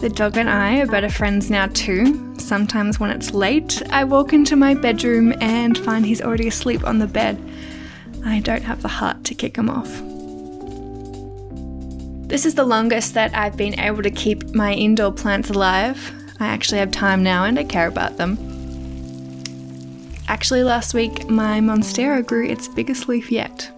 The 0.00 0.08
dog 0.08 0.38
and 0.38 0.48
I 0.48 0.80
are 0.80 0.86
better 0.86 1.10
friends 1.10 1.50
now 1.50 1.66
too. 1.66 2.34
Sometimes 2.38 2.98
when 2.98 3.10
it's 3.10 3.34
late, 3.34 3.82
I 3.90 4.04
walk 4.04 4.32
into 4.32 4.56
my 4.56 4.72
bedroom 4.72 5.34
and 5.42 5.76
find 5.76 6.06
he's 6.06 6.22
already 6.22 6.48
asleep 6.48 6.84
on 6.84 7.00
the 7.00 7.06
bed. 7.06 7.38
I 8.24 8.40
don't 8.40 8.62
have 8.62 8.80
the 8.80 8.88
heart 8.88 9.24
to 9.24 9.34
kick 9.34 9.58
him 9.58 9.68
off. 9.68 10.13
This 12.26 12.46
is 12.46 12.54
the 12.54 12.64
longest 12.64 13.14
that 13.14 13.34
I've 13.34 13.56
been 13.56 13.78
able 13.78 14.02
to 14.02 14.10
keep 14.10 14.54
my 14.54 14.72
indoor 14.72 15.12
plants 15.12 15.50
alive. 15.50 16.12
I 16.40 16.46
actually 16.46 16.78
have 16.78 16.90
time 16.90 17.22
now 17.22 17.44
and 17.44 17.58
I 17.58 17.64
care 17.64 17.86
about 17.86 18.16
them. 18.16 18.38
Actually, 20.26 20.64
last 20.64 20.94
week 20.94 21.28
my 21.28 21.60
Monstera 21.60 22.26
grew 22.26 22.46
its 22.46 22.66
biggest 22.66 23.08
leaf 23.08 23.30
yet. 23.30 23.70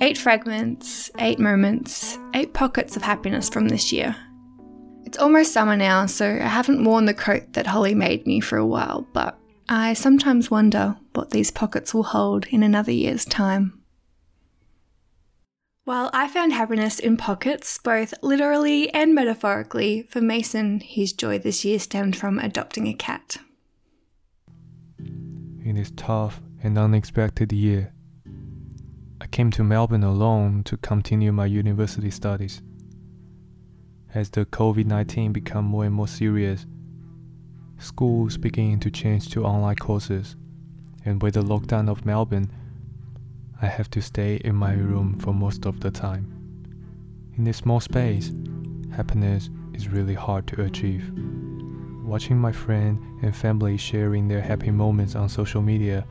Eight 0.00 0.16
fragments, 0.16 1.10
eight 1.18 1.38
moments, 1.38 2.18
eight 2.34 2.54
pockets 2.54 2.96
of 2.96 3.02
happiness 3.02 3.50
from 3.50 3.68
this 3.68 3.92
year. 3.92 4.16
It's 5.04 5.18
almost 5.18 5.52
summer 5.52 5.76
now, 5.76 6.06
so 6.06 6.26
I 6.26 6.48
haven't 6.48 6.84
worn 6.84 7.04
the 7.04 7.14
coat 7.14 7.52
that 7.52 7.66
Holly 7.66 7.94
made 7.94 8.26
me 8.26 8.40
for 8.40 8.56
a 8.56 8.66
while, 8.66 9.06
but 9.12 9.38
I 9.68 9.92
sometimes 9.92 10.50
wonder 10.50 10.96
what 11.14 11.30
these 11.30 11.50
pockets 11.50 11.92
will 11.92 12.02
hold 12.02 12.46
in 12.46 12.62
another 12.62 12.92
year's 12.92 13.26
time. 13.26 13.79
While 15.84 16.10
I 16.12 16.28
found 16.28 16.52
happiness 16.52 16.98
in 16.98 17.16
pockets, 17.16 17.78
both 17.78 18.12
literally 18.22 18.92
and 18.92 19.14
metaphorically, 19.14 20.02
for 20.02 20.20
Mason, 20.20 20.80
his 20.80 21.14
joy 21.14 21.38
this 21.38 21.64
year 21.64 21.78
stemmed 21.78 22.16
from 22.16 22.38
adopting 22.38 22.86
a 22.86 22.92
cat. 22.92 23.38
In 24.98 25.76
this 25.76 25.90
tough 25.96 26.42
and 26.62 26.76
unexpected 26.76 27.50
year, 27.50 27.94
I 29.22 29.26
came 29.26 29.50
to 29.52 29.64
Melbourne 29.64 30.04
alone 30.04 30.64
to 30.64 30.76
continue 30.76 31.32
my 31.32 31.46
university 31.46 32.10
studies. 32.10 32.60
As 34.12 34.28
the 34.28 34.44
COVID 34.44 34.84
19 34.84 35.32
became 35.32 35.64
more 35.64 35.86
and 35.86 35.94
more 35.94 36.08
serious, 36.08 36.66
schools 37.78 38.36
began 38.36 38.80
to 38.80 38.90
change 38.90 39.30
to 39.30 39.44
online 39.46 39.76
courses, 39.76 40.36
and 41.06 41.22
with 41.22 41.34
the 41.34 41.42
lockdown 41.42 41.88
of 41.88 42.04
Melbourne, 42.04 42.50
I 43.62 43.66
have 43.66 43.90
to 43.90 44.00
stay 44.00 44.36
in 44.36 44.54
my 44.54 44.72
room 44.72 45.18
for 45.18 45.34
most 45.34 45.66
of 45.66 45.80
the 45.80 45.90
time. 45.90 46.26
In 47.36 47.44
this 47.44 47.58
small 47.58 47.78
space, 47.78 48.32
happiness 48.90 49.50
is 49.74 49.88
really 49.88 50.14
hard 50.14 50.46
to 50.46 50.62
achieve. 50.62 51.12
Watching 52.02 52.38
my 52.38 52.52
friend 52.52 52.98
and 53.22 53.36
family 53.36 53.76
sharing 53.76 54.28
their 54.28 54.40
happy 54.40 54.70
moments 54.70 55.14
on 55.14 55.28
social 55.28 55.60
media, 55.60 56.06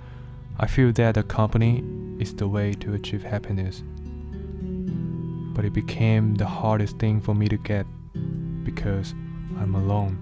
I 0.59 0.67
feel 0.67 0.91
that 0.93 1.15
the 1.15 1.23
company 1.23 1.83
is 2.19 2.35
the 2.35 2.47
way 2.47 2.73
to 2.73 2.93
achieve 2.93 3.23
happiness. 3.23 3.81
But 5.55 5.65
it 5.65 5.73
became 5.73 6.35
the 6.35 6.45
hardest 6.45 6.99
thing 6.99 7.19
for 7.19 7.33
me 7.33 7.47
to 7.47 7.57
get 7.57 7.87
because 8.63 9.15
I'm 9.59 9.73
alone 9.73 10.19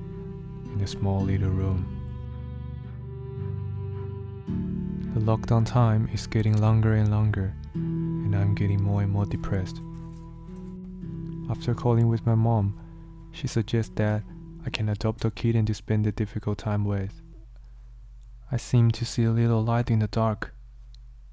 in 0.74 0.79
a 0.79 0.88
small 0.88 1.22
little 1.22 1.50
room. 1.50 1.97
The 5.18 5.24
lockdown 5.24 5.66
time 5.66 6.08
is 6.14 6.28
getting 6.28 6.62
longer 6.62 6.94
and 6.94 7.10
longer, 7.10 7.52
and 7.74 8.36
I'm 8.36 8.54
getting 8.54 8.84
more 8.84 9.02
and 9.02 9.12
more 9.12 9.26
depressed. 9.26 9.82
After 11.50 11.74
calling 11.74 12.08
with 12.08 12.24
my 12.28 12.36
mom, 12.36 12.80
she 13.32 13.48
suggests 13.48 13.92
that 13.96 14.22
I 14.64 14.70
can 14.70 14.90
adopt 14.90 15.26
a 15.26 15.32
kitten 15.32 15.66
to 15.66 15.74
spend 15.74 16.06
the 16.06 16.12
difficult 16.12 16.60
time 16.60 16.86
with. 16.86 17.20
I 18.52 18.58
seem 18.58 18.92
to 18.92 19.06
see 19.06 19.24
a 19.24 19.32
little 19.32 19.64
light 19.64 19.90
in 19.90 19.98
the 20.00 20.08
dark. 20.08 20.54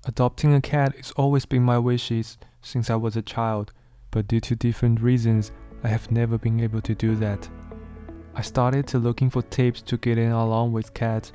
Adopting 0.06 0.54
a 0.54 0.62
cat 0.62 0.96
has 0.96 1.10
always 1.10 1.44
been 1.44 1.62
my 1.62 1.76
wishes 1.76 2.38
since 2.62 2.88
I 2.88 2.96
was 2.96 3.18
a 3.18 3.22
child, 3.22 3.74
but 4.10 4.26
due 4.28 4.40
to 4.40 4.56
different 4.56 5.02
reasons, 5.02 5.52
I 5.82 5.88
have 5.88 6.10
never 6.10 6.38
been 6.38 6.58
able 6.60 6.80
to 6.80 6.94
do 6.94 7.16
that. 7.16 7.50
I 8.34 8.40
started 8.40 8.86
to 8.88 8.98
looking 8.98 9.28
for 9.28 9.42
tips 9.42 9.82
to 9.82 9.98
get 9.98 10.16
in 10.16 10.32
along 10.32 10.72
with 10.72 10.94
cats 10.94 11.32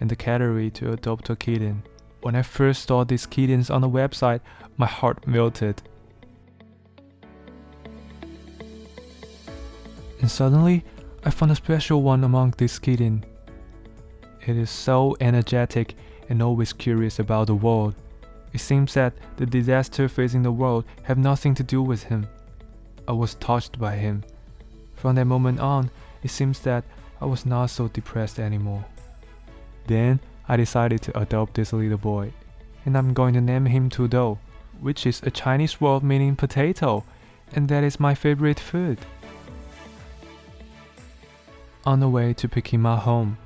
and 0.00 0.10
the 0.10 0.16
cattery 0.16 0.72
to 0.74 0.92
adopt 0.92 1.30
a 1.30 1.36
kitten. 1.36 1.82
When 2.20 2.34
I 2.34 2.42
first 2.42 2.88
saw 2.88 3.04
these 3.04 3.26
kittens 3.26 3.70
on 3.70 3.80
the 3.80 3.88
website, 3.88 4.40
my 4.76 4.86
heart 4.86 5.26
melted. 5.26 5.82
And 10.20 10.30
suddenly, 10.30 10.84
I 11.24 11.30
found 11.30 11.52
a 11.52 11.56
special 11.56 12.02
one 12.02 12.24
among 12.24 12.54
these 12.58 12.78
kittens. 12.78 13.24
It 14.46 14.56
is 14.56 14.70
so 14.70 15.16
energetic 15.20 15.94
and 16.28 16.42
always 16.42 16.72
curious 16.72 17.18
about 17.18 17.48
the 17.48 17.54
world. 17.54 17.94
It 18.52 18.60
seems 18.60 18.94
that 18.94 19.12
the 19.36 19.46
disaster 19.46 20.08
facing 20.08 20.42
the 20.42 20.52
world 20.52 20.84
have 21.02 21.18
nothing 21.18 21.54
to 21.56 21.62
do 21.62 21.82
with 21.82 22.04
him. 22.04 22.26
I 23.06 23.12
was 23.12 23.34
touched 23.34 23.78
by 23.78 23.96
him. 23.96 24.24
From 24.94 25.14
that 25.16 25.26
moment 25.26 25.60
on, 25.60 25.90
it 26.22 26.30
seems 26.30 26.60
that 26.60 26.84
I 27.20 27.26
was 27.26 27.46
not 27.46 27.66
so 27.70 27.88
depressed 27.88 28.38
anymore. 28.38 28.84
Then 29.88 30.20
I 30.46 30.56
decided 30.56 31.00
to 31.02 31.18
adopt 31.18 31.54
this 31.54 31.72
little 31.72 31.96
boy, 31.98 32.32
and 32.84 32.96
I'm 32.96 33.14
going 33.14 33.32
to 33.34 33.40
name 33.40 33.66
him 33.66 33.88
Tudou, 33.88 34.38
which 34.80 35.06
is 35.06 35.22
a 35.22 35.30
Chinese 35.30 35.80
word 35.80 36.02
meaning 36.02 36.36
potato, 36.36 37.04
and 37.54 37.68
that 37.68 37.82
is 37.82 37.98
my 37.98 38.14
favorite 38.14 38.60
food. 38.60 38.98
On 41.86 42.00
the 42.00 42.08
way 42.08 42.34
to 42.34 42.48
pick 42.48 42.68
him 42.68 42.84
up 42.84 43.04
home, 43.04 43.38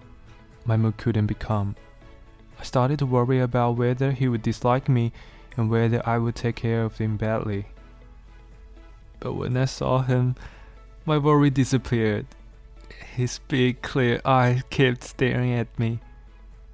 my 0.64 0.76
mood 0.76 0.96
couldn't 0.96 1.26
be 1.26 1.34
calm. 1.34 1.76
I 2.58 2.64
started 2.64 2.98
to 2.98 3.06
worry 3.06 3.38
about 3.38 3.76
whether 3.76 4.10
he 4.10 4.26
would 4.26 4.42
dislike 4.42 4.88
me 4.88 5.12
and 5.56 5.70
whether 5.70 6.02
I 6.04 6.18
would 6.18 6.34
take 6.34 6.56
care 6.56 6.82
of 6.82 6.98
him 6.98 7.16
badly. 7.16 7.66
But 9.20 9.34
when 9.34 9.56
I 9.56 9.66
saw 9.66 10.02
him, 10.02 10.34
my 11.06 11.18
worry 11.18 11.50
disappeared. 11.50 12.26
His 13.14 13.38
big, 13.46 13.80
clear 13.82 14.20
eyes 14.24 14.62
kept 14.70 15.04
staring 15.04 15.52
at 15.52 15.78
me, 15.78 16.00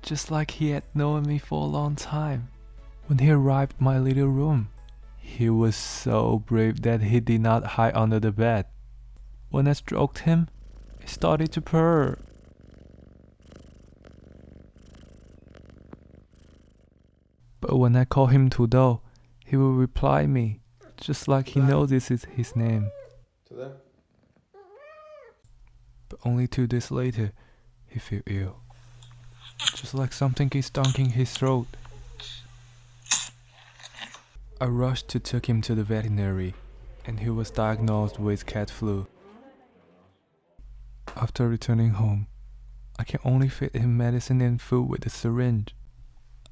just 0.09 0.31
like 0.31 0.53
he 0.53 0.71
had 0.71 0.85
known 0.95 1.23
me 1.25 1.37
for 1.37 1.63
a 1.63 1.67
long 1.67 1.95
time. 1.95 2.49
When 3.09 3.19
he 3.19 3.31
arrived 3.31 3.75
at 3.75 3.81
my 3.83 3.99
little 3.99 4.29
room, 4.29 4.71
he 5.19 5.51
was 5.51 5.77
so 5.77 6.39
brave 6.47 6.81
that 6.81 7.03
he 7.03 7.21
did 7.21 7.43
not 7.43 7.77
hide 7.77 7.95
under 7.95 8.19
the 8.19 8.33
bed. 8.33 8.65
When 9.51 9.69
I 9.69 9.75
stroked 9.75 10.21
him, 10.21 10.49
he 10.99 11.07
started 11.07 11.53
to 11.53 11.61
purr. 11.61 12.17
But 17.61 17.77
when 17.77 17.95
I 17.95 18.07
call 18.07 18.29
him 18.29 18.49
Tudou, 18.49 19.01
he 19.45 19.59
will 19.59 19.75
reply 19.75 20.27
me, 20.27 20.61
just 20.99 21.29
like 21.29 21.49
he 21.49 21.61
knows 21.61 21.91
this 21.91 22.11
is 22.11 22.25
his 22.25 22.57
name. 22.57 22.91
But 26.09 26.19
only 26.25 26.47
two 26.47 26.67
days 26.67 26.91
later, 26.91 27.33
he 27.87 27.99
feel 27.99 28.23
ill. 28.27 28.63
Just 29.59 29.95
like 29.95 30.13
something 30.13 30.51
is 30.55 30.71
in 30.97 31.11
his 31.11 31.33
throat. 31.33 31.67
I 34.61 34.67
rushed 34.67 35.09
to 35.09 35.21
take 35.21 35.47
him 35.47 35.63
to 35.63 35.75
the 35.75 35.85
veterinary, 35.85 36.55
and 37.05 37.21
he 37.21 37.31
was 37.31 37.51
diagnosed 37.51 38.19
with 38.19 38.47
cat 38.47 38.71
flu. 38.71 39.07
After 41.17 41.49
returning 41.49 41.91
home, 41.91 42.27
I 42.99 43.05
can 43.05 43.21
only 43.25 43.49
feed 43.49 43.75
him 43.75 43.97
medicine 43.97 44.41
and 44.41 44.61
food 44.61 44.89
with 44.89 45.07
a 45.07 45.11
syringe. 45.11 45.75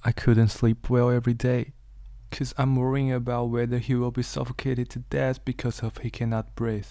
I 0.04 0.12
couldn't 0.12 0.48
sleep 0.48 0.88
well 0.88 1.10
every 1.10 1.34
day. 1.34 1.72
Cause 2.30 2.54
I'm 2.58 2.76
worrying 2.76 3.12
about 3.12 3.46
whether 3.46 3.78
he 3.78 3.94
will 3.94 4.10
be 4.10 4.22
suffocated 4.22 4.90
to 4.90 4.98
death 4.98 5.44
because 5.44 5.80
of 5.80 5.98
he 5.98 6.10
cannot 6.10 6.54
breathe. 6.56 6.88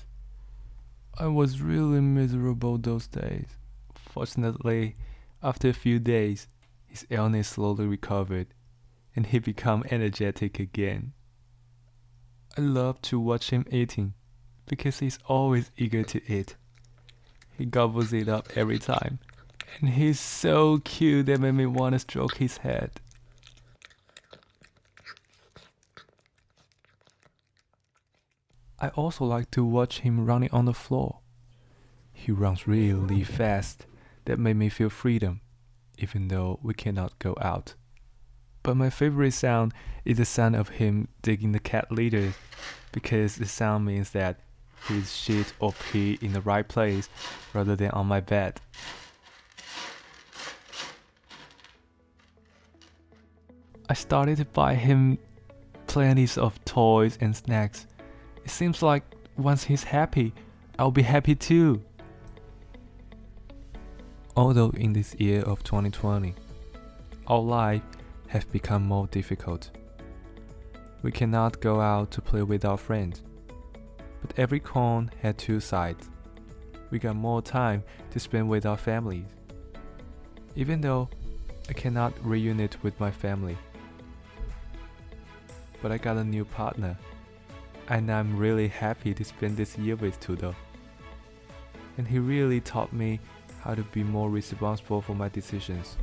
I 1.17 1.27
was 1.27 1.62
really 1.62 2.01
miserable 2.01 2.77
those 2.77 3.07
days. 3.07 3.48
Fortunately, 3.93 4.95
after 5.45 5.69
a 5.69 5.73
few 5.73 5.99
days, 5.99 6.47
his 6.87 7.05
illness 7.11 7.49
slowly 7.49 7.85
recovered 7.85 8.47
and 9.15 9.27
he 9.27 9.37
became 9.37 9.83
energetic 9.91 10.59
again. 10.59 11.13
I 12.57 12.61
love 12.61 12.99
to 13.03 13.19
watch 13.19 13.51
him 13.51 13.63
eating 13.69 14.15
because 14.65 14.99
he's 14.99 15.19
always 15.27 15.69
eager 15.77 16.03
to 16.03 16.33
eat. 16.33 16.55
He 17.55 17.65
gobbles 17.65 18.11
it 18.11 18.27
up 18.27 18.49
every 18.55 18.79
time, 18.79 19.19
and 19.79 19.91
he's 19.91 20.19
so 20.19 20.79
cute 20.79 21.27
that 21.27 21.39
made 21.39 21.51
me 21.53 21.67
want 21.67 21.93
to 21.93 21.99
stroke 21.99 22.37
his 22.37 22.57
head. 22.57 22.99
I 28.79 28.89
also 28.89 29.25
like 29.25 29.51
to 29.51 29.63
watch 29.63 29.99
him 29.99 30.25
running 30.25 30.51
on 30.51 30.65
the 30.65 30.73
floor. 30.73 31.19
He 32.11 32.31
runs 32.31 32.67
really 32.67 33.23
fast, 33.23 33.85
that 34.25 34.39
made 34.39 34.58
me 34.58 34.70
feel 34.70 34.89
freedom, 34.89 35.41
even 35.98 36.27
though 36.27 36.60
we 36.62 36.74
cannot 36.74 37.17
go 37.20 37.36
out. 37.41 37.75
But 38.63 38.77
my 38.77 38.89
favorite 38.89 39.34
sound 39.34 39.74
is 40.03 40.17
the 40.17 40.25
sound 40.25 40.55
of 40.55 40.70
him 40.70 41.08
digging 41.22 41.51
the 41.51 41.60
cat 41.60 41.91
litter, 41.91 42.34
because 42.91 43.36
the 43.36 43.46
sound 43.46 43.86
means 43.86 44.12
that 44.12 44.39
he's 44.88 45.15
shit 45.15 45.53
or 45.60 45.74
pee 45.91 46.17
in 46.22 46.34
the 46.34 46.41
right 46.41 46.67
place 46.67 47.10
rather 47.53 47.75
than 47.75 47.91
on 47.91 48.08
my 48.08 48.20
bed. 48.20 48.60
I 53.88 53.94
started 53.94 54.38
to 54.38 54.46
buy 54.46 54.74
him 54.74 55.20
plenty 55.86 56.27
of 56.38 56.63
toys 56.65 57.20
and 57.22 57.36
snacks. 57.36 57.86
It 58.44 58.50
seems 58.50 58.82
like 58.82 59.03
once 59.38 59.63
he's 59.63 59.84
happy, 59.84 60.34
I'll 60.79 60.91
be 60.91 61.03
happy 61.03 61.36
too. 61.36 61.84
Although 64.38 64.72
in 64.72 64.92
this 64.92 65.15
year 65.15 65.42
of 65.44 65.63
2020, 65.63 66.36
our 67.27 67.39
life 67.39 67.82
have 68.27 68.51
become 68.51 68.84
more 68.84 69.08
difficult. 69.08 69.70
We 71.04 71.12
cannot 71.13 71.62
go 71.62 71.80
out 71.80 72.12
to 72.12 72.22
play 72.22 72.42
with 72.44 72.65
our 72.65 72.77
friends. 72.77 73.22
But 74.22 74.38
every 74.38 74.60
coin 74.60 75.10
had 75.22 75.38
two 75.38 75.62
sides. 75.62 76.10
We 76.92 77.00
got 77.00 77.15
more 77.15 77.42
time 77.42 77.84
to 78.12 78.20
spend 78.20 78.50
with 78.50 78.65
our 78.65 78.75
families. 78.75 79.25
Even 80.58 80.82
though 80.82 81.08
I 81.70 81.74
cannot 81.74 82.13
reunite 82.22 82.84
with 82.84 83.00
my 83.00 83.12
family. 83.12 83.58
But 85.82 85.94
I 85.94 85.98
got 85.98 86.18
a 86.18 86.24
new 86.25 86.44
partner, 86.44 86.98
and 87.88 88.12
I'm 88.12 88.36
really 88.36 88.68
happy 88.68 89.13
to 89.13 89.24
spend 89.24 89.56
this 89.56 89.77
year 89.77 89.96
with 89.96 90.20
Tudou. 90.20 90.54
And 91.98 92.06
he 92.06 92.20
really 92.20 92.60
taught 92.60 92.92
me 92.92 93.22
how 93.65 93.74
to 93.74 93.81
be 93.81 94.03
more 94.03 94.29
responsible 94.29 95.01
for 95.01 95.15
my 95.15 95.27
decisions, 95.27 95.98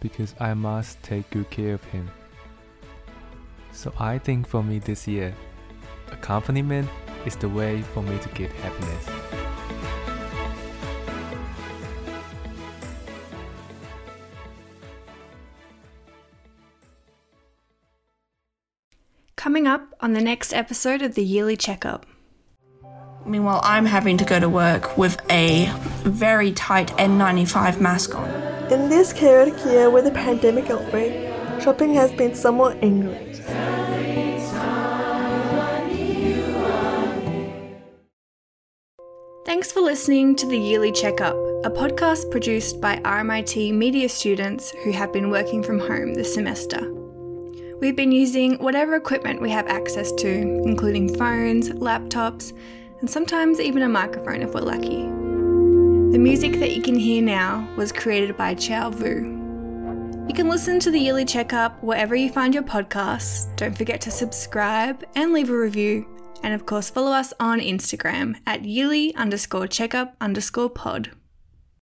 because 0.00 0.34
I 0.40 0.52
must 0.52 1.00
take 1.04 1.30
good 1.30 1.48
care 1.48 1.74
of 1.74 1.84
him. 1.84 2.10
So 3.72 3.92
I 4.00 4.18
think 4.18 4.48
for 4.48 4.64
me 4.64 4.80
this 4.80 5.06
year, 5.06 5.32
accompaniment 6.10 6.90
is 7.24 7.36
the 7.36 7.48
way 7.48 7.82
for 7.94 8.02
me 8.02 8.18
to 8.18 8.28
get 8.30 8.50
happiness. 8.50 9.08
Coming 19.36 19.68
up 19.68 19.94
on 20.00 20.14
the 20.14 20.20
next 20.20 20.52
episode 20.52 21.00
of 21.00 21.14
the 21.14 21.22
Yearly 21.22 21.56
Checkup. 21.56 22.06
Meanwhile, 23.28 23.60
I'm 23.62 23.84
having 23.84 24.16
to 24.16 24.24
go 24.24 24.40
to 24.40 24.48
work 24.48 24.96
with 24.96 25.20
a 25.30 25.70
very 26.02 26.50
tight 26.52 26.88
N95 26.96 27.78
mask 27.78 28.14
on. 28.14 28.26
In 28.72 28.88
this 28.88 29.12
chaotic 29.12 29.62
year 29.66 29.90
with 29.90 30.06
a 30.06 30.10
pandemic 30.10 30.70
outbreak, 30.70 31.12
shopping 31.60 31.92
has 31.92 32.10
been 32.12 32.34
somewhat 32.34 32.78
angry. 32.82 33.34
Thanks 39.44 39.72
for 39.72 39.80
listening 39.80 40.34
to 40.36 40.46
the 40.46 40.58
Yearly 40.58 40.92
Checkup, 40.92 41.34
a 41.64 41.70
podcast 41.70 42.30
produced 42.30 42.80
by 42.80 42.96
RMIT 43.00 43.74
media 43.74 44.08
students 44.08 44.70
who 44.84 44.92
have 44.92 45.12
been 45.12 45.30
working 45.30 45.62
from 45.62 45.78
home 45.78 46.14
this 46.14 46.32
semester. 46.32 46.94
We've 47.80 47.96
been 47.96 48.12
using 48.12 48.54
whatever 48.58 48.96
equipment 48.96 49.42
we 49.42 49.50
have 49.50 49.66
access 49.66 50.12
to, 50.12 50.28
including 50.64 51.14
phones, 51.14 51.70
laptops, 51.70 52.52
and 53.00 53.10
sometimes 53.10 53.60
even 53.60 53.82
a 53.82 53.88
microphone 53.88 54.42
if 54.42 54.54
we're 54.54 54.60
lucky. 54.60 55.02
The 56.12 56.18
music 56.18 56.58
that 56.60 56.74
you 56.74 56.82
can 56.82 56.96
hear 56.96 57.22
now 57.22 57.68
was 57.76 57.92
created 57.92 58.36
by 58.36 58.54
Chao 58.54 58.90
Vu. 58.90 59.36
You 60.28 60.34
can 60.34 60.48
listen 60.48 60.78
to 60.80 60.90
the 60.90 60.98
Yearly 60.98 61.24
Checkup 61.24 61.82
wherever 61.82 62.14
you 62.14 62.30
find 62.30 62.54
your 62.54 62.62
podcasts. 62.62 63.54
Don't 63.56 63.76
forget 63.76 64.00
to 64.02 64.10
subscribe 64.10 65.04
and 65.14 65.32
leave 65.32 65.50
a 65.50 65.56
review 65.56 66.06
and 66.42 66.54
of 66.54 66.66
course, 66.66 66.90
follow 66.90 67.12
us 67.12 67.32
on 67.40 67.60
Instagram 67.60 68.36
at 68.46 68.64
yearly 68.64 69.14
underscore 69.14 69.66
checkup 69.66 70.16
underscore 70.20 70.70
pod. 70.70 71.10